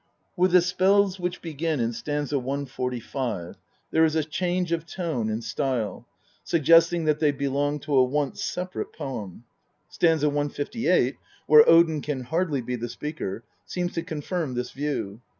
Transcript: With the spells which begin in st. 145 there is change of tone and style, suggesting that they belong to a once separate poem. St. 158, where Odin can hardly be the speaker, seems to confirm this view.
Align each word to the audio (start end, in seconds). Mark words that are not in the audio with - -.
With 0.35 0.53
the 0.53 0.61
spells 0.63 1.19
which 1.19 1.43
begin 1.43 1.79
in 1.79 1.93
st. 1.93 2.33
145 2.33 3.55
there 3.91 4.03
is 4.03 4.25
change 4.25 4.71
of 4.71 4.87
tone 4.87 5.29
and 5.29 5.43
style, 5.43 6.07
suggesting 6.43 7.05
that 7.05 7.19
they 7.19 7.31
belong 7.31 7.77
to 7.81 7.93
a 7.95 8.03
once 8.03 8.43
separate 8.43 8.93
poem. 8.93 9.43
St. 9.89 10.23
158, 10.23 11.17
where 11.45 11.69
Odin 11.69 12.01
can 12.01 12.21
hardly 12.21 12.61
be 12.61 12.75
the 12.75 12.89
speaker, 12.89 13.43
seems 13.63 13.93
to 13.93 14.01
confirm 14.01 14.55
this 14.55 14.71
view. 14.71 15.21